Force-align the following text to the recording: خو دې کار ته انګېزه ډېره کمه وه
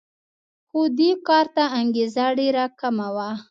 خو 0.69 0.79
دې 0.97 1.11
کار 1.27 1.45
ته 1.55 1.63
انګېزه 1.79 2.25
ډېره 2.39 2.63
کمه 2.79 3.07
وه 3.15 3.29